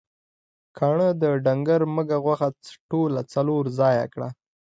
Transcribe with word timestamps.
کاڼهٔ 0.77 1.09
د 1.21 1.23
ډنګر 1.45 1.81
مږهٔ 1.95 2.17
غوښه 2.25 2.49
ټوله 2.89 3.21
څلور 3.33 3.63
ځایه 3.79 4.05
کړه. 4.13 4.29